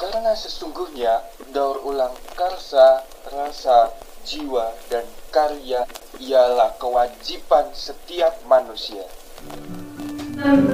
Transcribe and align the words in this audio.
Karena 0.00 0.32
sesungguhnya 0.32 1.20
daur 1.52 1.84
ulang 1.84 2.16
karsa, 2.32 3.04
rasa, 3.28 3.92
jiwa, 4.24 4.72
dan 4.88 5.04
karya 5.28 5.84
ialah 6.16 6.72
kewajiban 6.80 7.68
setiap 7.76 8.40
manusia. 8.48 9.04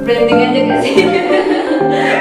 branding 0.04 0.38
aja 0.38 0.60
gak 0.70 0.80
sih? 0.84 0.94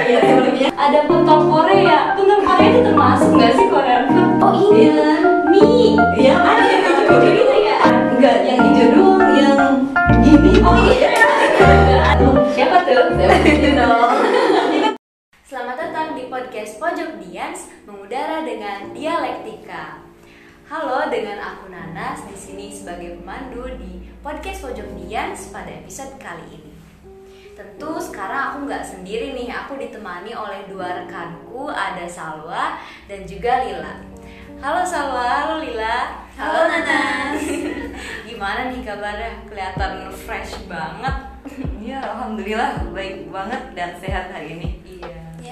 Iya 0.03 0.19
sebelumnya 0.23 0.69
ada 0.73 0.99
pentol 1.05 1.39
Korea. 1.51 2.17
Pentol 2.17 2.39
Korea 2.41 2.67
itu 2.71 2.81
termasuk 2.81 3.29
gak 3.37 3.53
sih 3.53 3.65
Korean 3.69 4.03
food? 4.09 4.29
Oh 4.41 4.53
iya, 4.73 5.21
mie. 5.51 5.99
Ya 6.17 6.35
ada 6.39 6.65
yang 6.65 7.52
mengudara 17.83 18.47
dengan 18.47 18.95
dialektika. 18.95 19.99
Halo, 20.71 21.11
dengan 21.11 21.35
aku 21.43 21.67
Nanas 21.67 22.23
di 22.31 22.35
sini 22.39 22.71
sebagai 22.71 23.19
pemandu 23.19 23.67
di 23.75 24.07
podcast 24.23 24.63
Pojok 24.63 24.87
Dians 24.95 25.51
pada 25.51 25.67
episode 25.67 26.15
kali 26.15 26.47
ini. 26.47 26.71
Tentu 27.53 27.99
sekarang 27.99 28.55
aku 28.55 28.57
nggak 28.65 28.87
sendiri 28.87 29.35
nih, 29.35 29.51
aku 29.51 29.75
ditemani 29.75 30.31
oleh 30.31 30.63
dua 30.71 31.03
rekanku, 31.03 31.67
ada 31.69 32.07
Salwa 32.07 32.79
dan 33.11 33.27
juga 33.27 33.67
Lila. 33.67 33.99
Halo 34.63 34.81
Salwa, 34.87 35.27
halo 35.43 35.55
Lila. 35.59 36.23
Halo, 36.39 36.65
Nanas. 36.71 37.43
Gimana 38.27 38.71
nih 38.71 38.81
kabarnya? 38.81 39.43
Kelihatan 39.45 40.07
fresh 40.23 40.55
banget. 40.71 41.15
Iya, 41.83 41.99
alhamdulillah 41.99 42.95
baik 42.95 43.27
banget 43.27 43.75
dan 43.75 43.91
sehat 43.99 44.31
hari 44.31 44.55
ini. 44.55 44.82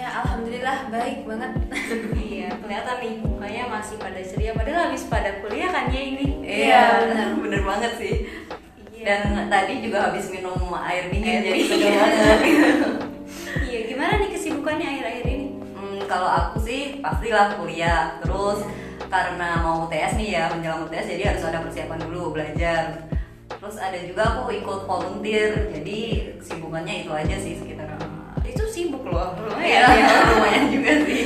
Iya. 0.02 0.10
Ya 0.10 0.18
alhamdulillah 0.26 0.78
baik 0.90 1.18
banget. 1.30 1.52
Iya, 2.32 2.50
kelihatan 2.58 2.96
nih 3.06 3.14
mukanya 3.22 3.64
masih 3.70 4.02
pada 4.02 4.18
ceria 4.18 4.52
padahal 4.58 4.90
habis 4.90 5.06
pada 5.06 5.30
kuliah 5.46 5.70
kan 5.70 5.94
ya 5.94 6.02
ini. 6.02 6.26
Iya, 6.42 6.82
benar 7.06 7.28
bener 7.46 7.62
banget 7.62 7.92
sih. 8.02 8.16
Iya. 8.98 9.06
Dan 9.06 9.46
tadi 9.46 9.86
juga 9.86 10.10
habis 10.10 10.26
minum 10.34 10.58
air 10.74 11.14
dingin 11.14 11.38
Air 11.38 11.44
jadi 11.46 11.62
segar 11.70 11.94
banget. 12.02 12.40
Iya, 13.62 13.80
gimana 13.94 14.14
nih 14.18 14.30
kesibukannya 14.34 14.88
akhir-akhir 14.90 15.26
ini? 15.30 15.48
Hmm, 15.78 16.00
kalau 16.10 16.30
aku 16.34 16.58
sih 16.66 16.98
pastilah 16.98 17.62
kuliah. 17.62 18.18
Terus 18.26 18.66
karena 19.06 19.62
mau 19.62 19.86
UTS 19.86 20.18
nih 20.18 20.30
ya, 20.34 20.50
menjelang 20.50 20.90
UTS 20.90 21.14
jadi 21.14 21.24
harus 21.30 21.44
ada 21.46 21.62
persiapan 21.62 22.00
dulu 22.10 22.34
belajar. 22.42 23.06
Terus 23.54 23.78
ada 23.78 24.00
juga 24.02 24.22
aku 24.34 24.50
ikut 24.50 24.90
volunteer. 24.90 25.70
Jadi 25.70 26.00
kesibukannya 26.42 27.06
itu 27.06 27.12
aja 27.14 27.36
sih 27.38 27.54
sekitar. 27.54 27.81
Sibuk 28.82 29.06
loh. 29.06 29.38
Iya, 29.62 29.86
Lumayan. 29.86 30.26
lumayan 30.34 30.64
juga 30.74 30.92
sih. 31.06 31.22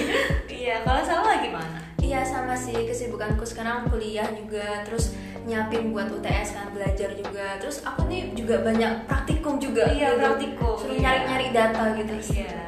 Iya, 0.52 0.84
kalau 0.84 1.00
salah 1.00 1.39
gimana? 1.39 1.80
Iya 1.95 2.20
sama 2.20 2.52
sih 2.52 2.75
kesibukanku 2.84 3.47
sekarang 3.47 3.88
kuliah 3.88 4.28
juga 4.30 4.84
terus 4.84 5.16
nyiapin 5.47 5.89
buat 5.89 6.12
UTS 6.12 6.52
kan 6.53 6.67
belajar 6.70 7.16
juga 7.16 7.56
terus 7.58 7.80
aku 7.81 8.06
nih 8.06 8.34
juga 8.36 8.59
banyak 8.62 9.08
praktikum 9.08 9.56
juga 9.58 9.88
Iya, 9.88 10.14
gitu. 10.14 10.22
praktikum, 10.22 10.73
suruh 10.75 10.94
iya. 10.94 11.02
nyari-nyari 11.02 11.47
data 11.50 11.84
gitu 11.95 12.14
Iya. 12.36 12.59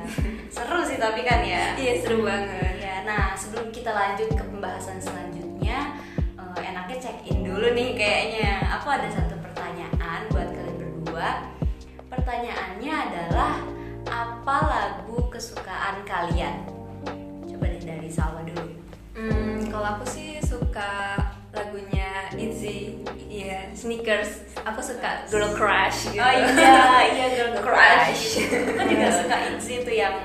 Seru 0.48 0.80
sih 0.82 0.98
tapi 0.98 1.22
kan 1.22 1.44
ya. 1.44 1.76
iya 1.76 1.94
seru 2.00 2.24
banget 2.24 2.80
Iya, 2.80 2.96
nah 3.04 3.36
sebelum 3.36 3.70
kita 3.70 3.92
lanjut 3.92 4.30
ke 4.32 4.42
pembahasan 4.42 4.98
selanjutnya, 4.98 6.00
eh, 6.34 6.60
enaknya 6.64 6.98
check 6.98 7.20
in 7.28 7.44
dulu 7.44 7.76
nih 7.76 7.94
kayaknya. 7.94 8.52
Aku 8.74 8.88
ada 8.90 9.06
satu 9.06 9.36
pertanyaan 9.38 10.26
buat 10.32 10.50
kalian 10.50 10.78
berdua. 10.80 11.30
Pertanyaannya 12.08 12.94
adalah 13.06 13.37
kalian? 16.18 16.56
Coba 17.46 17.66
deh 17.68 17.82
dari 17.82 18.10
Salwa 18.10 18.42
dulu. 18.42 18.66
Hmm, 19.14 19.66
kalau 19.68 19.88
aku 19.94 20.06
sih 20.08 20.42
suka 20.42 21.18
lagunya 21.52 22.30
Itzy, 22.34 23.02
iya 23.28 23.70
Sneakers. 23.72 24.46
Aku 24.64 24.80
suka 24.80 25.26
Girl 25.28 25.54
Crush 25.54 26.10
gitu. 26.10 26.22
Oh 26.22 26.32
iya, 26.34 27.06
iya 27.08 27.28
Girl 27.34 27.54
Crush. 27.66 28.46
Kan 28.50 28.86
juga 28.86 29.08
suka 29.14 29.36
Itzy 29.54 29.74
itu 29.82 29.92
yang 29.94 30.18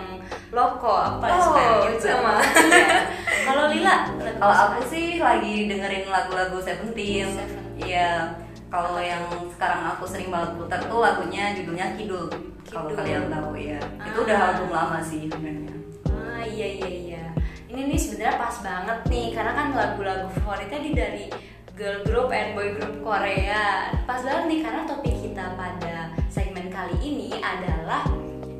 loko 0.48 0.92
apa 0.92 1.25
Oh, 1.28 1.88
gitu. 1.88 2.09
sama. 2.09 2.41
Iya. 2.41 2.97
Kalau 3.42 3.64
Lila, 3.69 3.97
Kalau 4.36 4.54
aku 4.69 4.80
sih 4.86 5.16
lagi 5.16 5.66
dengerin 5.66 6.09
lagu-lagu 6.09 6.60
Seventeen. 6.60 7.32
Seventeen. 7.32 7.80
Iya. 7.80 8.36
Kalau 8.72 8.97
yang 8.97 9.21
sekarang 9.53 9.84
aku 9.84 10.09
sering 10.09 10.33
banget 10.33 10.56
putar 10.56 10.81
tuh 10.81 11.05
lagunya 11.05 11.53
judulnya 11.53 11.93
Kidul. 11.93 12.25
Kalau 12.65 12.88
Kidul. 12.88 12.97
kalian 12.97 13.28
tahu 13.28 13.53
ya. 13.53 13.77
Itu 14.00 14.19
Ah. 14.19 14.25
udah 14.25 14.38
album 14.49 14.69
lama 14.72 14.99
sih 14.99 15.28
sebenarnya. 15.28 15.77
Ah 16.09 16.41
iya 16.41 16.69
iya 16.81 16.88
iya. 16.88 17.25
Ini 17.69 17.93
nih 17.93 18.00
sebenarnya 18.00 18.41
pas 18.41 18.56
banget 18.65 18.99
nih 19.06 19.27
karena 19.31 19.53
kan 19.53 19.66
lagu-lagu 19.72 20.27
favoritnya 20.33 20.81
di 20.81 20.91
dari 20.93 21.25
girl 21.72 22.00
group 22.03 22.33
and 22.33 22.56
boy 22.56 22.72
group 22.72 22.97
Korea. 23.05 23.93
Pas 24.09 24.25
banget 24.25 24.44
nih 24.49 24.60
karena 24.65 24.83
topik 24.84 25.21
kita 25.21 25.53
pada 25.53 25.97
segmen 26.33 26.72
kali 26.72 26.97
ini 26.99 27.28
adalah 27.39 28.09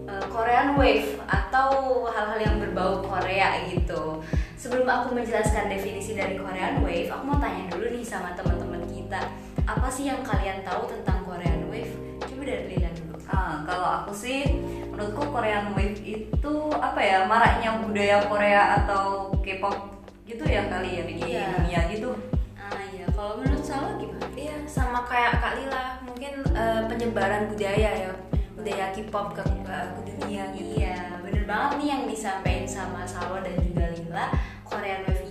eh, 0.07 0.25
Korean 0.29 0.77
Wave 0.77 1.25
atau 1.25 1.69
hal-hal 2.07 2.37
yang 2.37 2.57
berbau 2.61 3.01
Korea 3.01 3.65
gitu. 3.65 4.21
Sebelum 4.55 4.85
aku 4.85 5.17
menjelaskan 5.17 5.67
definisi 5.67 6.13
dari 6.13 6.37
Korean 6.37 6.85
Wave, 6.85 7.09
aku 7.09 7.25
mau 7.27 7.41
tanya 7.41 7.67
dulu 7.67 7.89
nih 7.89 8.05
sama 8.07 8.31
teman-teman 8.33 8.79
kita, 8.87 9.19
apa 9.65 9.89
sih 9.89 10.07
yang 10.07 10.21
kalian 10.21 10.61
tahu 10.63 10.87
tentang 10.87 11.23
Korean 11.23 11.69
Wave? 11.69 11.95
Coba 12.21 12.43
dari 12.43 12.65
Lila 12.69 12.91
dulu. 12.93 13.15
Ah, 13.27 13.63
kalau 13.63 13.89
aku 14.03 14.13
sih 14.13 14.45
menurutku 14.89 15.23
Korean 15.29 15.73
Wave 15.73 15.99
itu 15.99 16.53
apa 16.73 17.01
ya 17.01 17.25
maraknya 17.25 17.79
budaya 17.79 18.27
Korea 18.27 18.63
atau 18.79 19.33
K-pop 19.41 19.77
gitu 20.23 20.45
ya 20.45 20.67
kali 20.67 20.91
ya 20.97 21.03
di 21.03 21.15
Iya. 21.19 21.47
dunia 21.57 21.81
gitu. 21.89 22.11
Ah 22.55 22.79
iya, 22.91 23.07
kalau 23.11 23.39
menurut 23.39 23.63
Salwa 23.63 23.97
gimana? 23.97 24.27
Iya 24.33 24.55
sama 24.67 25.05
kayak 25.05 25.39
Kak 25.39 25.55
Lila 25.57 25.85
mungkin 26.03 26.33
eh, 26.49 26.81
penyebaran 26.87 27.49
budaya 27.49 27.91
ya 27.99 28.11
budaya 28.53 28.85
K-pop 28.93 29.33
ke, 29.33 29.43
ke- 29.63 29.89
ke 29.97 30.11
dunia 30.13 30.43
gitu. 30.53 30.79
Iya, 30.79 31.19
bener 31.21 31.45
banget 31.45 31.71
nih 31.79 31.89
yang 31.89 32.03
disampaikan 32.05 32.67
sama 32.67 33.01
Salwa 33.03 33.41
dan 33.41 33.57
juga 33.59 33.87
Lila. 33.91 34.27
Korean 34.63 35.05
Wave 35.05 35.22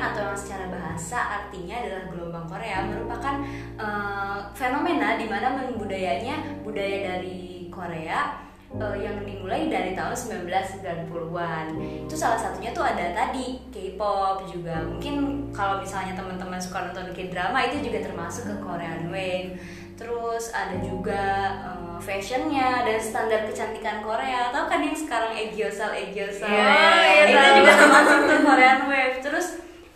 atau 0.00 0.32
yang 0.32 0.38
secara 0.38 0.66
bahasa 0.72 1.18
artinya 1.44 1.76
adalah 1.84 2.02
gelombang 2.08 2.46
Korea 2.48 2.88
merupakan 2.88 3.34
eh, 3.76 4.38
fenomena 4.56 5.20
di 5.20 5.26
mana 5.28 5.52
budayanya 5.76 6.60
budaya 6.64 6.96
dari 7.14 7.68
Korea 7.68 8.40
eh, 8.72 8.96
yang 9.00 9.22
dimulai 9.22 9.68
dari 9.68 9.92
tahun 9.92 10.16
1990-an. 10.16 11.66
Itu 12.08 12.14
salah 12.16 12.40
satunya 12.40 12.72
tuh 12.72 12.84
ada 12.84 13.12
tadi 13.12 13.60
K-pop 13.68 14.48
juga. 14.48 14.84
Mungkin 14.88 15.48
kalau 15.52 15.80
misalnya 15.80 16.16
teman-teman 16.16 16.60
suka 16.60 16.90
nonton 16.90 17.12
K-drama 17.12 17.68
itu 17.68 17.84
juga 17.90 18.04
termasuk 18.04 18.48
ke 18.48 18.56
Korean 18.64 19.12
Wave. 19.12 19.58
Terus 20.00 20.52
ada 20.56 20.80
juga 20.80 21.24
eh, 21.60 21.98
fashionnya 22.00 22.88
dan 22.88 22.98
standar 23.00 23.44
kecantikan 23.44 24.00
Korea. 24.00 24.48
Tahu 24.48 24.64
kan 24.66 24.80
yang 24.80 24.96
sekarang 24.96 25.36
Egyousal 25.36 25.92
Egyousal. 25.92 26.48
Iya, 26.48 26.72
iya, 27.04 27.22
itu 27.28 27.36
tahu. 27.36 27.56
juga 27.60 27.72
termasuk 27.76 28.18
tuh 28.24 28.40
Korean 28.44 28.80
Wave. 28.88 29.16
Terus 29.20 29.46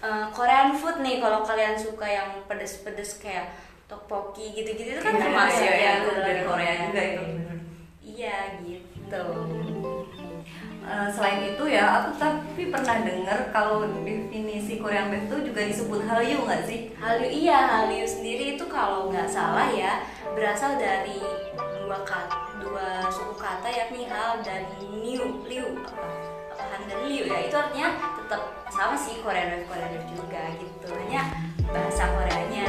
eh, 0.05 0.27
Korean 0.31 0.77
food 0.77 1.01
nih 1.01 1.17
kalau 1.19 1.41
kalian 1.41 1.73
suka 1.75 2.05
yang 2.05 2.29
pedes-pedes 2.45 3.17
kayak 3.19 3.57
tteokbokki 3.89 4.53
gitu-gitu 4.53 4.97
itu 4.97 5.03
kan 5.03 5.17
Iya, 5.17 5.23
termasuk 5.25 5.65
iya, 5.65 5.73
ya 5.73 5.81
iya, 5.81 5.93
itu 5.97 6.11
dari 6.21 6.43
Korea 6.45 6.75
juga 6.89 7.01
itu. 7.03 7.25
Iya 8.05 8.37
gitu. 8.63 9.25
Eh, 10.85 11.09
selain 11.09 11.41
itu 11.49 11.65
ya 11.65 11.85
aku 11.97 12.21
tapi 12.21 12.69
pernah 12.69 13.01
dengar 13.01 13.49
kalau 13.49 13.89
definisi 14.05 14.77
Korean 14.77 15.09
Wave 15.09 15.25
itu 15.33 15.37
juga 15.49 15.61
disebut 15.65 16.01
Hallyu 16.05 16.45
nggak 16.45 16.63
sih? 16.69 16.93
Hallyu 17.01 17.25
iya, 17.25 17.59
Hallyu 17.65 18.05
sendiri 18.05 18.61
itu 18.61 18.65
kalau 18.69 19.09
nggak 19.09 19.25
salah 19.25 19.73
ya 19.73 20.05
berasal 20.37 20.77
dari 20.77 21.25
dua 21.57 22.05
kata, 22.05 22.61
dua 22.61 23.01
suku 23.09 23.33
kata 23.33 23.69
yakni 23.69 24.05
Hal 24.09 24.45
dan 24.45 24.69
Liu, 25.01 25.41
Liu 25.49 25.81
apa 25.89 26.05
apa 26.53 26.65
Han 26.69 26.83
dan 26.85 27.01
Liu 27.09 27.25
ya 27.33 27.39
itu 27.49 27.57
artinya 27.57 27.89
tetap 28.25 28.41
sama 28.73 28.97
sih 28.97 29.21
Korean 29.21 29.53
Wave 29.53 29.69
Korean 29.69 30.01
juga 30.09 30.43
gitu. 30.57 30.89
Hanya 30.97 31.23
bahasa 31.69 32.09
Koreanya 32.17 32.65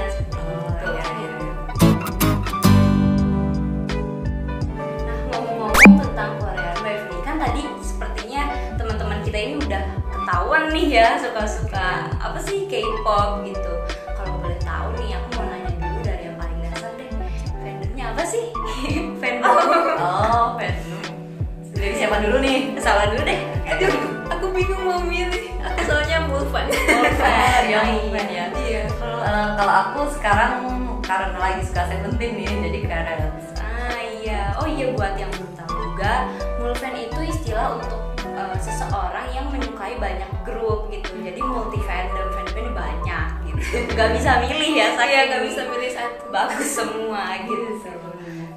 bingung 24.65 24.83
mau 24.83 25.01
milih. 25.01 25.45
Aku 25.62 25.79
soalnya 25.88 26.17
Mulfan. 26.25 26.65
Oh, 26.67 27.06
fan. 27.15 27.62
Yang 27.65 27.85
Oh, 27.88 28.09
fan 28.09 28.27
ya. 28.27 28.45
Iya. 28.51 28.81
Kalau 28.91 29.19
eh, 29.21 29.47
kalau 29.56 29.73
aku 29.83 30.00
sekarang 30.12 30.51
karena 31.00 31.38
lagi 31.38 31.62
suka 31.63 31.81
Seventeen 31.85 32.31
nih, 32.35 32.50
jadi 32.65 32.77
karena 32.83 33.13
Ah 33.56 33.97
iya. 34.01 34.41
Oh 34.57 34.65
iya 34.65 34.89
buat 34.91 35.13
yang 35.13 35.29
belum 35.31 35.51
tahu. 35.53 35.73
juga 35.85 36.27
mulfan 36.59 36.91
itu 36.91 37.19
istilah 37.23 37.79
untuk 37.79 38.01
uh, 38.35 38.57
seseorang 38.59 39.31
yang 39.31 39.47
menyukai 39.47 39.95
banyak 39.95 40.27
grup 40.44 40.91
gitu 40.91 41.07
jadi 41.15 41.39
multi 41.39 41.79
fandom 41.79 42.27
fandomnya 42.29 42.73
banyak 42.73 43.27
gitu 43.47 43.63
nggak 43.95 44.09
bisa 44.11 44.44
milih 44.44 44.71
ya 44.75 44.88
saya 44.91 45.07
Iya, 45.07 45.21
nggak 45.31 45.44
bisa 45.47 45.61
milih 45.65 45.89
satu. 45.89 46.23
bagus 46.29 46.68
semua 46.68 47.21
gitu 47.41 47.79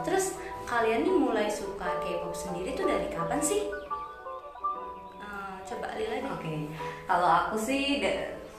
terus 0.02 0.34
kalian 0.64 1.06
nih 1.06 1.14
mulai 1.14 1.46
suka 1.46 2.02
K-pop 2.02 2.34
sendiri 2.34 2.75
tuh 2.75 2.84
dari 2.84 3.06
kapan 3.06 3.38
sih 3.38 3.70
coba 5.69 5.87
Lila 5.94 6.17
deh 6.17 6.31
Oke, 6.31 6.55
kalau 7.05 7.29
aku 7.29 7.56
sih 7.56 8.00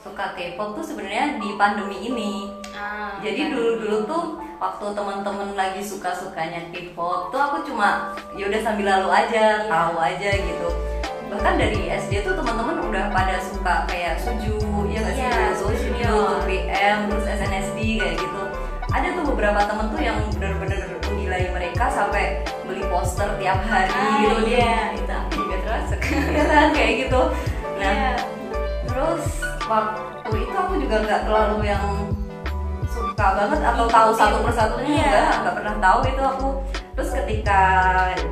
suka 0.00 0.32
K-pop 0.32 0.72
tuh 0.72 0.84
sebenarnya 0.84 1.36
di 1.36 1.58
pandemi 1.58 2.00
ini. 2.00 2.32
Ah, 2.72 3.20
Jadi 3.20 3.36
kan. 3.44 3.52
dulu-dulu 3.52 3.98
tuh 4.06 4.24
waktu 4.56 4.86
teman-teman 4.90 5.52
lagi 5.52 5.82
suka-sukanya 5.82 6.70
K-pop 6.70 7.28
tuh 7.28 7.36
aku 7.36 7.66
cuma 7.66 8.14
ya 8.32 8.48
udah 8.48 8.60
sambil 8.62 8.86
lalu 8.88 9.08
aja, 9.12 9.44
Iya. 9.60 9.68
tahu 9.68 9.96
aja 9.98 10.30
gitu. 10.32 10.68
Bahkan 11.28 11.54
dari 11.56 11.80
SD 11.90 12.24
tuh 12.24 12.34
teman-teman 12.34 12.80
udah 12.80 13.12
pada 13.12 13.36
suka 13.38 13.84
kayak 13.86 14.18
Suju, 14.18 14.56
ya 14.88 14.98
nggak 14.98 15.14
sih? 15.14 15.24
Dulu 15.26 15.52
Suju. 15.52 15.78
Suju, 15.78 16.14
2PM, 16.42 16.96
terus 17.06 17.26
SNSD 17.28 17.78
kayak 18.00 18.16
gitu. 18.18 18.42
Ada 18.90 19.08
tuh 19.14 19.24
beberapa 19.30 19.60
temen 19.62 19.86
tuh 19.88 20.00
yang 20.00 20.18
bener-bener 20.34 20.98
menggilai 21.06 21.54
mereka 21.54 21.86
sampai 21.86 22.42
beli 22.66 22.82
poster 22.90 23.30
tiap 23.38 23.62
hari 23.62 23.86
Ah, 23.86 24.18
gitu 24.18 24.36
iya, 24.48 24.90
itu 24.90 25.06
Iya 25.82 26.44
kan 26.44 26.68
kayak 26.76 26.94
gitu. 27.00 27.20
Nah, 27.76 27.90
Iya. 27.90 28.12
terus 28.84 29.24
waktu 29.64 29.98
itu 30.36 30.54
aku 30.54 30.74
juga 30.78 30.96
nggak 31.00 31.20
terlalu 31.24 31.58
yang 31.64 31.84
suka 32.86 33.26
banget 33.34 33.60
atau 33.62 33.84
tahu 33.86 34.10
satu 34.12 34.36
persatunya 34.42 34.92
Iya. 34.92 35.06
enggak 35.06 35.34
nggak 35.40 35.54
pernah 35.56 35.74
tahu 35.78 35.98
itu 36.04 36.22
aku 36.22 36.48
terus 36.90 37.10
ketika 37.14 37.60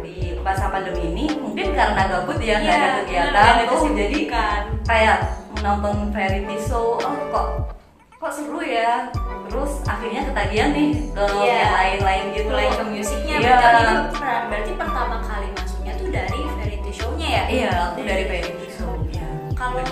di 0.03 0.17
masa 0.39 0.69
pandemi 0.69 1.03
ini 1.09 1.25
mungkin 1.35 1.73
karena 1.73 2.03
gabut 2.07 2.39
ya 2.39 2.59
nggak 2.59 2.67
Iya, 2.67 2.75
ada 2.75 2.89
bener, 2.91 3.01
kegiatan 3.01 3.45
ada 3.55 3.65
tuh 3.67 3.81
jadi 3.95 4.19
kayak 4.83 5.17
menonton 5.55 5.97
variety 6.11 6.57
show 6.61 6.99
oh 6.99 7.17
kok 7.31 7.47
kok 8.19 8.33
seru 8.35 8.61
ya 8.61 9.09
terus 9.47 9.81
akhirnya 9.85 10.27
ketagihan 10.27 10.71
nih 10.71 10.91
ke 11.09 11.23
Iya. 11.25 11.55
yang 11.55 11.73
lain-lain 11.73 12.25
gitu 12.35 12.49
mulai 12.51 12.69
ke 12.69 12.85
musiknya 12.85 13.37
Iya. 13.37 13.47
berarti 13.57 13.81
itu 13.81 13.95
per- 14.13 14.45
berarti 14.45 14.73
pertama 14.75 15.17
kali 15.23 15.49
masuknya 15.49 15.68
ya 17.29 17.43
iya 17.47 17.71
aku 17.91 18.01
dari 18.01 18.25
variety 18.25 18.69
show 18.71 18.93
ya 19.11 19.29
kalau 19.53 19.85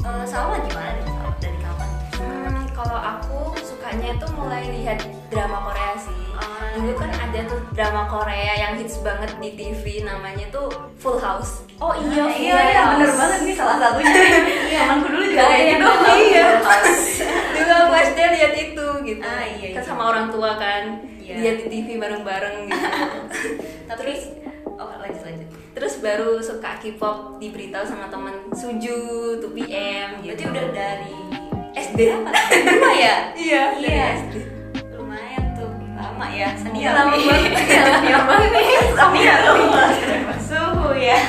eh, 0.00 0.24
Salwa 0.24 0.56
gimana 0.60 0.94
nih 0.94 1.04
Salwa? 1.04 1.30
dari 1.38 1.58
kapan 1.58 1.88
Hmm, 2.20 2.68
kalau 2.76 3.00
aku 3.00 3.38
sukanya 3.58 4.12
tuh 4.16 4.28
mulai 4.36 4.68
lihat 4.68 5.00
drama 5.32 5.64
Korea 5.64 5.96
sih. 5.96 6.12
Ah. 6.36 6.68
Dulu 6.76 6.92
kan 6.92 7.08
ada 7.08 7.40
tuh 7.48 7.64
drama 7.72 8.04
Korea 8.06 8.60
yang 8.60 8.76
hits 8.76 9.00
banget 9.00 9.32
di 9.40 9.56
TV 9.56 10.04
namanya 10.04 10.44
tuh 10.52 10.68
Full 11.00 11.16
House. 11.16 11.64
oh 11.80 11.96
iya 11.96 12.28
iya 12.28 12.56
iya 12.76 12.82
bener 12.92 13.08
banget 13.16 13.40
nih 13.40 13.54
salah 13.56 13.80
satunya 13.80 14.12
temanku 14.84 15.08
dulu 15.08 15.24
juga 15.24 15.44
kayak 15.48 15.64
gitu 15.72 15.86
Iya. 16.20 16.46
Dulu 17.56 17.72
aku 17.72 17.94
SD 18.04 18.18
lihat 18.20 18.52
itu 18.54 18.86
gitu. 19.00 19.22
Ah, 19.24 19.40
iya, 19.48 19.64
iya. 19.64 19.76
Kan 19.80 19.84
sama 19.88 20.02
orang 20.12 20.28
tua 20.28 20.60
kan. 20.60 21.00
Iya. 21.16 21.34
Lihat 21.40 21.56
di 21.64 21.68
TV 21.72 21.88
bareng-bareng 21.96 22.68
gitu. 22.68 22.84
lanjut 23.88 24.06
Terus 25.80 25.96
baru 25.98 26.36
suka 26.38 26.76
K-pop 26.76 27.40
diberitahu 27.40 27.82
sama 27.82 28.06
temen 28.06 28.36
Suju, 28.52 29.40
2PM 29.40 30.20
gitu. 30.20 30.36
berarti 30.36 30.44
udah 30.44 30.66
dari 30.70 31.16
SD 31.72 31.98
apa? 32.12 32.30
Dua 32.52 32.90
ya? 32.92 33.16
Iya, 33.40 33.62
iya. 33.80 34.06
SD. 34.20 34.34
lumayan 34.92 35.56
tuh 35.56 35.72
lama 35.96 36.26
ya 36.28 36.52
Iya, 36.52 36.54
senior 36.54 36.92
lama 36.94 37.16
banget. 37.16 37.52
Iya, 37.64 37.82
lama 37.88 38.22
banget. 38.28 38.50
nih. 38.52 38.68
senior 38.92 39.40
suhu 40.38 40.88
ya. 40.92 41.18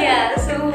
Iya 0.00 0.32
suhu. 0.40 0.72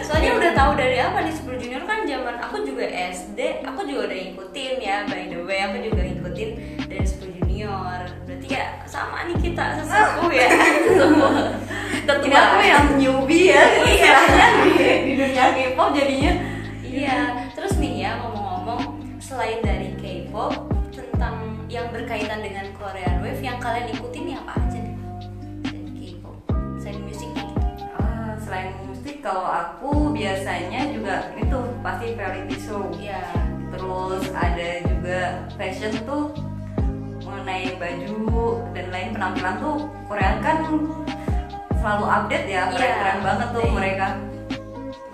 Soalnya 0.00 0.30
udah 0.38 0.50
tahu 0.54 0.72
dari 0.78 0.96
apa 0.96 1.18
nih 1.20 1.34
Super 1.34 1.58
Junior 1.58 1.82
kan 1.82 2.06
zaman 2.06 2.38
aku 2.38 2.62
juga 2.62 2.86
SD 2.86 3.66
aku 3.66 3.82
juga 3.82 4.06
udah 4.06 4.16
ngikutin 4.16 4.74
ya 4.78 5.02
by 5.04 5.26
the 5.26 5.38
way 5.42 5.58
aku 5.60 5.76
juga 5.82 6.00
ngikutin 6.06 6.50
Super 6.54 6.69
Ya 8.44 8.82
sama 8.88 9.28
nih 9.28 9.36
kita 9.38 9.80
sesepuh 9.82 10.30
ya. 10.32 10.48
Tapi 12.08 12.26
aku 12.32 12.58
yang 12.64 12.86
newbie 12.98 13.54
ya 13.54 13.62
istilahnya 13.86 14.46
di, 14.66 14.72
di 15.06 15.12
dunia 15.14 15.44
K-pop 15.54 15.94
jadinya. 15.94 16.32
Iya, 16.82 17.18
terus 17.54 17.78
nih 17.78 18.02
ya 18.02 18.18
ngomong-ngomong 18.18 18.98
selain 19.22 19.62
dari 19.62 19.94
K-pop 19.94 20.50
tentang 20.90 21.62
yang 21.70 21.86
berkaitan 21.94 22.42
dengan 22.42 22.66
Korean 22.74 23.22
Wave 23.22 23.38
yang 23.38 23.62
kalian 23.62 23.94
ikutin 23.94 24.34
ya 24.34 24.42
apa 24.42 24.58
aja 24.58 24.78
nih? 24.82 24.96
Selain 25.62 25.86
K-pop, 25.94 26.36
selain 26.82 27.00
musiknya 27.06 27.42
gitu. 27.46 27.84
Ah, 27.94 28.34
selain 28.42 28.70
musik 28.90 29.16
kalau 29.22 29.46
aku 29.46 30.10
biasanya 30.10 30.90
juga 30.90 31.30
itu 31.38 31.58
pasti 31.84 32.06
variety 32.18 32.56
show. 32.58 32.82
Iya. 32.98 33.22
terus 33.70 34.26
ada 34.34 34.82
juga 34.82 35.46
fashion 35.54 35.94
tuh 36.02 36.34
mengenai 37.40 37.72
baju 37.74 38.20
dan 38.76 38.86
lain 38.92 39.08
penampilan 39.16 39.54
tuh 39.56 39.76
Korea 40.04 40.36
kan 40.44 40.56
selalu 41.72 42.04
update 42.06 42.46
ya 42.46 42.62
Iya, 42.62 42.70
keren-keren 42.70 43.18
banget 43.24 43.48
tuh 43.48 43.60
update. 43.62 43.72
mereka 43.74 44.06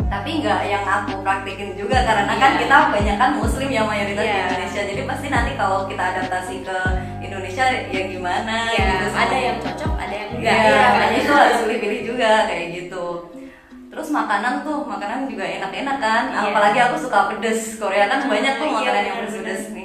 tapi 0.07 0.31
nggak 0.39 0.61
yang 0.65 0.85
aku 0.85 1.19
praktekin 1.23 1.75
juga 1.75 2.03
karena 2.03 2.31
kan 2.33 2.51
Iya. 2.53 2.61
kita 2.63 2.77
banyak 2.91 3.17
kan 3.17 3.31
muslim 3.39 3.69
yang 3.69 3.87
mayoritas 3.87 4.23
di 4.23 4.27
Iya. 4.29 4.43
Indonesia 4.45 4.83
jadi 4.85 5.03
pasti 5.05 5.27
nanti 5.29 5.53
kalau 5.55 5.79
kita 5.87 6.03
adaptasi 6.05 6.55
ke 6.63 6.79
Indonesia 7.21 7.65
ya 7.87 8.03
gimana 8.05 8.57
Iya, 8.69 8.87
gitu 8.99 9.07
ada 9.13 9.37
yang 9.37 9.57
cocok, 9.61 9.93
ada 9.97 10.15
yang 10.17 10.31
enggak. 10.33 10.55
ya. 10.57 10.83
makanya 10.93 11.17
itu 11.17 11.33
harus 11.33 11.59
pilih-pilih 11.63 12.01
juga 12.05 12.31
kayak 12.45 12.67
gitu. 12.73 13.07
Terus 13.87 14.13
makanan 14.13 14.61
tuh, 14.61 14.85
makanan 14.85 15.25
juga 15.25 15.41
enak-enak 15.49 15.97
kan. 15.97 16.25
Iya. 16.29 16.53
Apalagi 16.53 16.79
aku 16.85 16.97
suka 17.01 17.33
pedes. 17.33 17.81
Korea 17.81 18.05
kan 18.07 18.29
banyak 18.29 18.55
tuh 18.61 18.69
makanan 18.69 19.03
yang 19.03 19.17
benar, 19.17 19.25
pedes-pedes 19.25 19.63
nih 19.73 19.85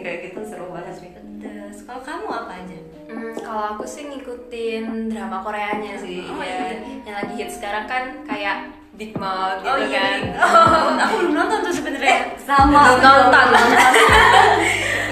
kalau 3.51 3.75
aku 3.75 3.83
sih 3.83 4.07
ngikutin 4.07 5.12
drama 5.12 5.44
Koreanya 5.44 6.00
sih. 6.00 6.24
Oh, 6.24 6.39
ya. 6.39 6.71
iya. 6.71 6.88
Yang 7.03 7.15
lagi 7.19 7.33
hit 7.36 7.50
sekarang 7.51 7.83
kan 7.83 8.24
kayak 8.24 8.71
Big 8.95 9.12
Mouth 9.19 9.59
gitu 9.59 9.75
oh 9.75 9.77
iya, 9.92 10.00
kan. 10.00 10.19
oh, 10.48 10.95
aku 10.95 11.13
belum 11.19 11.33
nonton 11.36 11.59
tuh 11.68 11.74
sebenarnya. 11.75 12.31
Sama. 12.39 12.95
Belum 12.95 13.00
nonton. 13.03 13.48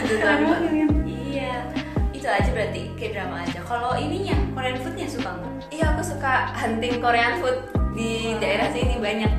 Banget. 0.24 0.60
Iya, 1.04 1.54
itu 2.16 2.28
aja 2.32 2.50
berarti 2.56 2.82
kayak 2.96 3.12
drama 3.20 3.44
aja. 3.44 3.60
Kalau 3.68 3.92
ininya 4.00 4.40
Korean 4.56 4.78
foodnya 4.80 5.08
suka 5.12 5.36
nggak? 5.36 5.54
Iya, 5.76 5.86
aku 5.92 6.02
suka 6.08 6.34
hunting 6.56 6.96
Korean 7.04 7.44
food 7.44 7.60
di 7.92 8.40
daerah 8.40 8.72
sini 8.72 9.04
banyak. 9.04 9.34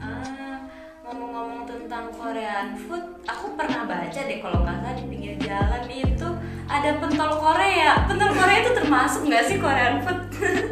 Ah, 0.00 0.56
ngomong-ngomong 1.04 1.68
tentang 1.68 2.08
Korean 2.16 2.80
food, 2.80 3.04
aku 3.28 3.52
pernah 3.60 3.84
baca 3.84 4.20
deh 4.24 4.40
kalau 4.40 4.64
nggak 4.64 4.80
salah 4.80 4.96
di 4.96 5.04
pinggir 5.04 5.36
jalan 5.36 5.84
itu 5.92 6.28
ada 6.66 6.90
pentol 6.96 7.32
Korea. 7.36 7.90
Pentol 8.06 8.30
Korea 8.32 8.58
itu 8.60 8.72
termasuk 8.72 9.20
nggak 9.24 9.44
sih 9.44 9.56
Korean 9.58 10.00
food? 10.00 10.20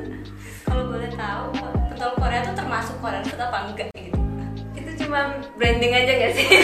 kalau 0.66 0.84
boleh 0.88 1.10
tahu, 1.10 1.44
pentol 1.90 2.12
Korea 2.16 2.40
itu 2.40 2.52
termasuk 2.54 2.96
Korean 2.98 3.22
food 3.22 3.40
apa 3.40 3.56
enggak 3.66 3.88
gitu? 3.92 4.18
Itu 4.72 4.90
cuma 5.00 5.20
branding 5.54 5.92
aja 5.92 6.12
gak 6.18 6.32
sih? 6.34 6.46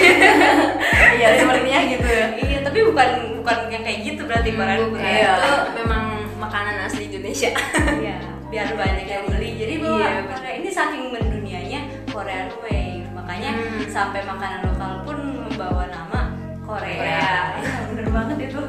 Iya, 1.17 1.41
sepertinya 1.41 1.81
gitu 1.89 2.05
ya. 2.05 2.27
iya, 2.37 2.59
tapi 2.61 2.85
bukan 2.85 3.09
bukan 3.41 3.73
yang 3.73 3.81
kayak 3.81 4.01
gitu 4.05 4.21
berarti 4.25 4.51
Korean 4.53 4.81
food. 4.87 5.01
Iya. 5.01 5.33
Itu 5.33 5.53
memang 5.75 6.03
makanan 6.37 6.77
asli 6.85 7.09
Indonesia. 7.09 7.51
Iya, 7.97 8.17
biar 8.53 8.69
banyak 8.73 9.07
yang 9.07 9.25
beli. 9.27 9.51
Jadi 9.57 9.75
bahwa 9.81 10.01
Iya. 10.01 10.21
Korea 10.29 10.53
ini 10.55 10.69
saking 10.71 11.03
mendunianya 11.09 11.81
Korean 12.09 12.49
Wave. 12.61 13.09
Makanya 13.13 13.51
Hmm. 13.53 13.81
sampai 13.89 14.21
makanan 14.23 14.61
lokal 14.67 14.93
pun 15.03 15.17
membawa 15.43 15.89
nama 15.89 16.21
Korea. 16.63 17.01
Korea. 17.01 17.33
Iya, 17.57 17.73
bener 17.89 18.07
banget 18.13 18.37
itu. 18.45 18.61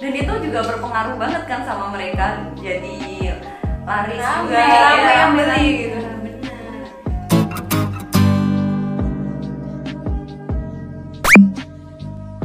Dan 0.00 0.16
itu 0.16 0.32
juga 0.48 0.64
berpengaruh 0.64 1.20
banget 1.20 1.44
kan 1.44 1.60
sama 1.68 1.92
mereka. 1.92 2.48
Jadi 2.56 3.28
laris 3.84 4.16
Rame, 4.16 4.48
juga, 4.48 4.64
rame 4.64 5.10
yang 5.12 5.32
rame, 5.36 5.36
beli 5.36 5.66
gitu. 5.76 5.98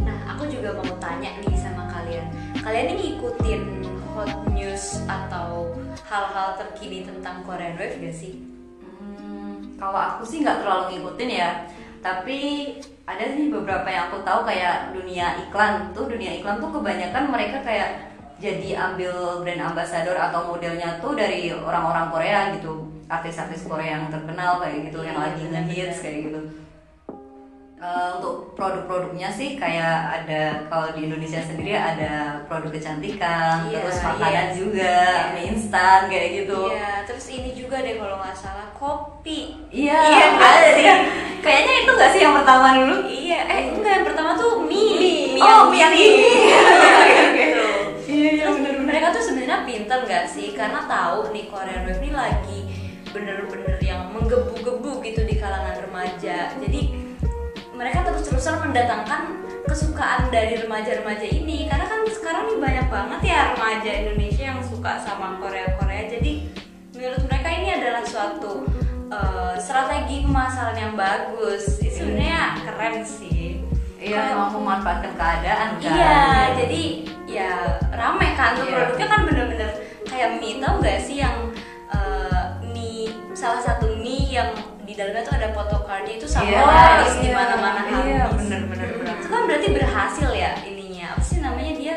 Nah, 0.03 0.19
aku 0.35 0.43
juga 0.51 0.75
mau 0.75 0.91
tanya 0.99 1.31
nih 1.39 1.55
sama 1.55 1.87
kalian. 1.87 2.27
Kalian 2.59 2.91
ini 2.91 3.15
ngikutin 3.15 3.61
hot 4.11 4.35
news 4.51 4.99
atau 5.07 5.71
hal-hal 6.11 6.59
terkini 6.59 7.07
tentang 7.07 7.39
Korean 7.47 7.79
Wave 7.79 8.03
gak 8.03 8.15
sih? 8.19 8.43
Hmm, 8.83 9.79
kalau 9.79 9.95
aku 9.95 10.27
sih 10.27 10.43
nggak 10.43 10.59
terlalu 10.59 10.99
ngikutin 10.99 11.31
ya 11.31 11.63
tapi 12.05 12.37
ada 13.09 13.25
sih 13.33 13.49
beberapa 13.49 13.89
yang 13.89 14.13
aku 14.13 14.21
tahu 14.21 14.45
kayak 14.45 14.93
dunia 14.93 15.41
iklan 15.41 15.89
tuh 15.97 16.05
dunia 16.05 16.37
iklan 16.37 16.61
tuh 16.61 16.69
kebanyakan 16.69 17.33
mereka 17.33 17.65
kayak 17.65 18.13
jadi 18.37 18.77
ambil 18.77 19.41
brand 19.41 19.73
ambassador 19.73 20.13
atau 20.13 20.53
modelnya 20.53 21.01
tuh 21.01 21.17
dari 21.17 21.49
orang-orang 21.49 22.13
Korea 22.13 22.39
gitu 22.53 22.93
artis-artis 23.09 23.65
Korea 23.65 23.97
yang 23.97 24.05
terkenal 24.13 24.61
kayak 24.61 24.93
gitu 24.93 25.01
yang 25.01 25.17
Iya, 25.17 25.23
lagi 25.25 25.43
benar-benar. 25.49 25.65
ngehits 25.65 25.97
kayak 26.05 26.17
gitu 26.29 26.39
Eh, 27.85 28.09
untuk 28.17 28.57
produk-produknya 28.57 29.29
sih 29.29 29.53
kayak 29.53 29.93
ada 30.09 30.65
kalau 30.65 30.89
di 30.97 31.05
Indonesia 31.05 31.37
sendiri 31.37 31.77
ada 31.77 32.41
produk 32.49 32.73
kecantikan, 32.73 33.69
Iya, 33.69 33.77
terus 33.77 34.01
makanan 34.01 34.47
iya. 34.49 34.57
juga, 34.57 34.95
Iya. 34.97 35.33
mie 35.37 35.45
instan 35.53 35.99
kayak 36.09 36.29
gitu. 36.33 36.73
Iya, 36.73 37.05
terus 37.05 37.25
ini 37.29 37.53
juga 37.53 37.85
deh 37.85 38.01
kalau 38.01 38.17
nggak 38.17 38.33
salah 38.33 38.73
kopi. 38.73 39.69
Iya, 39.69 40.01
Iya, 40.01 40.17
ada 40.17 40.33
nggak 40.33 40.73
sih. 40.73 40.85
Kayaknya 41.45 41.73
itu 41.77 41.91
nggak 41.93 42.09
sih 42.09 42.21
yang 42.25 42.33
pertama 42.33 42.67
dulu? 42.73 42.95
Iya, 43.05 43.39
eh 43.45 43.61
enggak 43.69 43.93
yang 44.01 44.05
pertama 44.09 44.31
tuh 44.33 44.51
mie. 44.65 45.37
Oh, 45.37 45.61
mie 45.69 45.77
yang 45.85 45.93
ini. 45.93 46.33
gitu. 47.37 47.65
Iya, 48.09 48.29
iya, 48.33 48.43
Terus 48.49 48.55
bener-bener. 48.65 48.87
mereka 48.89 49.07
tuh 49.13 49.21
sebenarnya 49.21 49.61
pinter 49.61 49.99
nggak 50.01 50.25
sih? 50.25 50.57
Karena 50.57 50.89
tahu 50.89 51.29
nih 51.29 51.45
Korean 51.53 51.85
Wave 51.85 52.01
ini 52.01 52.09
lagi 52.09 52.59
bener-bener 53.13 53.77
yang 53.77 54.09
menggebu-gebu 54.09 55.05
gitu 55.05 55.21
di 55.21 55.37
kalangan 55.37 55.77
remaja. 55.77 56.49
Jadi 56.57 57.04
mereka 57.75 58.07
terus-terusan 58.07 58.63
mendatangkan 58.63 59.21
kesukaan 59.67 60.31
dari 60.31 60.59
remaja-remaja 60.63 61.27
ini. 61.27 61.67
Karena 61.67 61.85
kan 61.85 62.01
sekarang 62.07 62.43
nih 62.49 62.59
banyak 62.59 62.87
banget 62.87 63.21
ya 63.27 63.39
remaja 63.55 63.91
Indonesia 63.91 64.43
yang 64.55 64.61
suka 64.63 64.97
sama 65.03 65.37
Korea-Korea. 65.43 66.07
Jadi 66.07 66.31
menurut 66.95 67.21
mereka 67.27 67.49
ini 67.51 67.69
adalah 67.75 68.03
suatu 68.07 68.63
eh, 69.11 69.55
strategi 69.59 70.23
pemasaran 70.23 70.77
yang 70.79 70.93
bagus. 70.95 71.83
Itu 71.83 72.03
sebenarnya 72.03 72.63
keren 72.63 72.95
sih. 73.03 73.59
Iya, 74.05 74.37
emang 74.37 74.53
memanfaatkan 74.53 75.17
keadaan 75.17 75.81
kan. 75.81 75.95
Iya, 75.97 76.21
jadi 76.61 76.83
ya 77.25 77.51
rame 77.89 78.37
kan 78.37 78.53
tuh 78.53 78.69
Iya. 78.69 78.73
produknya 78.77 79.07
kan 79.09 79.21
bener-bener 79.25 79.69
kayak 80.05 80.37
mie 80.37 80.61
tau 80.61 80.77
gak 80.77 81.01
sih 81.01 81.25
yang 81.25 81.49
eh, 81.89 82.43
mie 82.69 83.09
salah 83.33 83.57
satu 83.65 83.94
di 84.85 84.93
dalamnya 84.93 85.21
tuh 85.21 85.33
ada 85.33 85.47
photocardnya 85.49 86.13
itu 86.15 86.25
sama 86.25 86.45
Iya, 86.45 86.61
habis 86.61 87.15
di 87.17 87.27
iya. 87.27 87.35
mana-mana 87.35 87.79
habis. 87.81 88.05
Iya, 88.05 88.23
bener-bener 88.31 88.89
bener. 88.95 89.15
Itu 89.17 89.27
kan 89.27 89.41
berarti 89.43 89.67
berhasil 89.73 90.29
ya 90.31 90.51
ininya. 90.61 91.05
Apa 91.11 91.21
sih 91.21 91.37
namanya 91.41 91.73
dia 91.73 91.95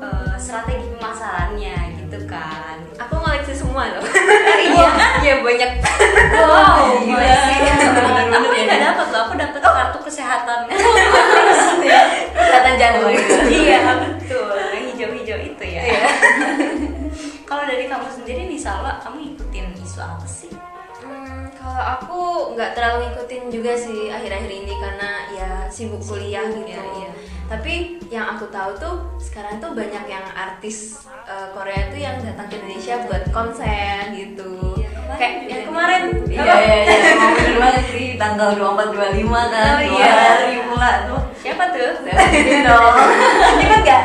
eh, 0.00 0.34
strategi 0.36 0.86
pemasarannya 0.94 1.76
gitu 1.98 2.18
kan. 2.24 2.76
Aku 2.98 3.14
ngoleksi 3.16 3.52
semua 3.52 3.90
loh. 3.90 4.04
Iya 4.60 4.86
kan? 4.92 5.12
Iya 5.20 5.34
banyak. 5.42 5.70
Wow, 6.30 6.78
Gila 7.04 7.18
Aku 8.30 8.46
ya. 8.54 8.62
nggak 8.62 8.80
dapat 8.86 9.06
loh, 9.10 9.20
aku 9.26 9.34
dapat 9.34 9.58
kartu 9.60 9.98
kesehatan. 10.04 10.58
Kesehatan 12.36 12.74
jantung. 12.76 13.14
iya 13.48 13.78
betul 13.96 14.52
yang 14.54 14.84
hijau-hijau 14.92 15.38
itu 15.40 15.64
ya 15.64 15.82
kalau 17.42 17.64
dari 17.64 17.86
kamu 17.86 18.06
sendiri 18.10 18.46
nih 18.46 18.58
Salwa 18.58 18.98
kamu 19.00 19.34
ikutin 19.34 19.72
isu 19.76 19.98
apa 19.98 20.26
sih 20.26 20.50
kalau 21.60 21.84
aku 21.84 22.20
nggak 22.56 22.72
terlalu 22.72 22.96
ngikutin 23.06 23.42
juga 23.52 23.72
sih 23.76 24.08
akhir-akhir 24.08 24.48
ini 24.50 24.72
karena 24.74 25.10
ya 25.30 25.48
sibuk 25.68 26.00
kuliah 26.00 26.48
gitu. 26.48 26.64
ya, 26.66 26.80
iya. 26.80 27.10
Tapi 27.46 27.74
yang 28.08 28.32
aku 28.32 28.46
tahu 28.48 28.70
tuh 28.78 28.94
sekarang 29.18 29.58
tuh 29.58 29.74
banyak 29.74 30.06
yang 30.06 30.22
artis 30.32 31.04
eh, 31.26 31.48
Korea 31.52 31.90
tuh 31.90 31.98
yang 31.98 32.16
datang 32.16 32.46
ke 32.48 32.56
Indonesia 32.56 33.04
buat 33.04 33.24
konser 33.28 34.08
gitu. 34.14 34.78
Iya, 34.78 34.88
kemarin 34.88 35.18
Kayak 35.18 35.32
juga 35.36 35.50
yang 35.50 35.64
kemarin 35.66 36.02
Iya, 36.30 36.54
iya, 36.56 36.76
iya, 36.80 37.10
emang 37.12 37.32
bener 37.34 37.56
banget 37.58 37.84
sih 37.90 38.06
tanggal 38.16 38.50
24 38.54 38.96
25 39.18 39.52
kan. 39.52 39.72
Oh, 39.76 39.80
iya. 39.82 40.12
hari 40.14 40.58
pula 40.64 40.90
tuh. 41.04 41.20
siapa 41.36 41.64
tuh 41.72 41.92
Ini 42.40 42.56
dong. 42.62 42.94
Ikut 43.58 43.80
nggak? 43.82 44.02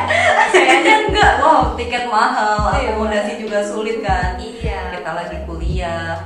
Kayaknya 0.50 0.94
enggak. 1.06 1.32
Wow, 1.38 1.62
tiket 1.78 2.04
mahal, 2.10 2.58
Iya. 2.74 2.92
akomodasi 2.92 3.32
juga 3.38 3.58
sulit 3.62 4.02
kan. 4.02 4.34
iya 4.36 4.90
Kita 4.90 5.10
lagi 5.14 5.38
kuliah, 5.46 6.18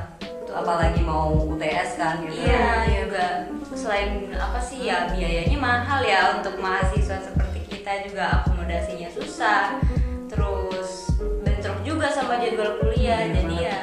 apalagi 0.51 1.01
mau 1.01 1.31
UTS 1.47 1.91
kan 1.97 2.21
gitu. 2.27 2.43
iya 2.43 3.07
juga 3.07 3.27
selain 3.73 4.29
apa 4.35 4.59
sih 4.59 4.87
ya 4.87 5.09
biayanya 5.11 5.59
mahal 5.59 6.01
ya 6.03 6.37
untuk 6.39 6.59
mahasiswa 6.59 7.23
seperti 7.23 7.61
kita 7.71 8.07
juga 8.07 8.43
akomodasinya 8.43 9.09
susah 9.11 9.79
terus 10.27 11.11
bentrok 11.43 11.79
juga 11.83 12.11
sama 12.11 12.39
jadwal 12.39 12.79
kuliah 12.79 13.27
Iya, 13.27 13.35
jadi 13.35 13.57
ya 13.67 13.81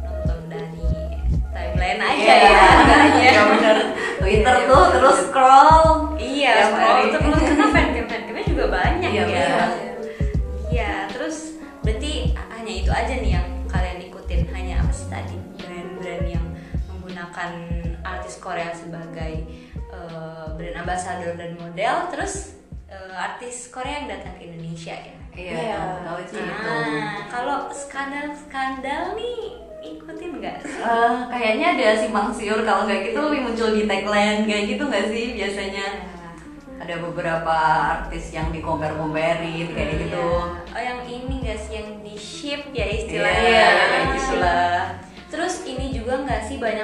nonton 0.00 0.40
dari 0.48 0.88
timeline 1.52 2.00
aja 2.00 2.16
Iya, 2.16 2.36
ya 2.36 2.98
iya 3.18 3.42
bener. 3.44 3.76
Twitter 4.18 4.56
tuh 4.68 4.84
terus 4.92 5.18
scroll. 5.28 5.86
Iya, 6.16 6.52
scroll 6.68 7.00
terus 7.12 7.36
karena 7.40 7.66
fancamnya 7.72 8.44
juga 8.44 8.64
banyak 8.68 9.10
Iya, 9.12 9.24
ya. 9.28 9.67
Menggunakan 17.38 17.52
artis 18.02 18.34
Korea 18.38 18.70
sebagai 18.74 19.32
eh, 19.88 20.46
brand 20.50 20.76
ambassador 20.76 21.38
dan 21.38 21.54
model, 21.54 21.94
terus 22.10 22.58
eh, 22.86 23.14
artis 23.14 23.70
Korea 23.70 24.02
yang 24.02 24.08
datang 24.10 24.34
ke 24.36 24.42
Indonesia 24.44 24.94
ya. 24.94 25.14
Iya, 25.30 25.54
Iya. 25.54 25.78
tahu 26.02 26.18
sih 26.26 26.42
itu. 26.42 26.50
Nah, 26.66 27.30
kalau 27.30 27.70
skandal-skandal 27.70 29.14
nih 29.14 29.38
ikutin 29.78 30.42
nggak? 30.42 30.58
Eh, 30.66 31.14
kayaknya 31.30 31.66
ada 31.78 31.88
simpang 31.96 32.34
siur 32.34 32.66
kalau 32.66 32.82
nggak 32.84 33.06
gitu 33.06 33.18
lebih 33.22 33.40
muncul 33.46 33.70
di 33.70 33.86
tagline 33.86 34.42
kayak 34.44 34.64
gitu 34.68 34.82
nggak 34.82 35.06
sih 35.06 35.26
biasanya 35.32 35.86
ada 36.78 36.94
beberapa 36.98 37.56
artis 37.94 38.34
yang 38.34 38.50
di 38.50 38.58
compare 38.58 38.98
comparein 38.98 39.70
kayak 39.70 39.94
gitu 40.00 40.18
Iya. 40.18 40.74
Oh 40.74 40.80
yang 40.80 41.00
ini 41.04 41.36
guys 41.38 41.70
yang 41.70 42.02
di 42.02 42.18
ship 42.18 42.66
ya 42.72 42.82
Iya, 42.82 42.94
istilahnya. 42.96 43.62
kayak 43.86 44.06
gitu 44.12 44.36
lah 44.36 44.82
Terus 45.28 45.60
ini 45.62 45.92
juga 45.92 46.24
nggak 46.24 46.40
sih 46.42 46.56
banyak 46.56 46.76